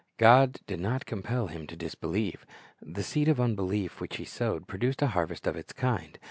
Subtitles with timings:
[0.17, 2.43] God did not compel him to disbelieve.
[2.81, 6.17] The seed of unbelief which he sowed, produced a harvest of its kind..